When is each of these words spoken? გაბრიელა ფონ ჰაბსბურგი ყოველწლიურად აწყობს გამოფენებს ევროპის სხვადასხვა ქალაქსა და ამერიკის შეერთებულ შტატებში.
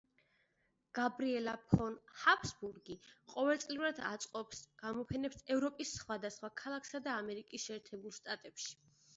გაბრიელა 0.99 1.51
ფონ 1.73 1.97
ჰაბსბურგი 2.21 2.95
ყოველწლიურად 3.33 4.01
აწყობს 4.13 4.63
გამოფენებს 4.85 5.45
ევროპის 5.57 5.95
სხვადასხვა 6.01 6.53
ქალაქსა 6.63 7.05
და 7.11 7.15
ამერიკის 7.21 7.69
შეერთებულ 7.71 8.19
შტატებში. 8.21 8.75